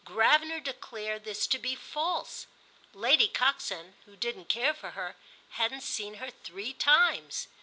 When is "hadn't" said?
5.51-5.83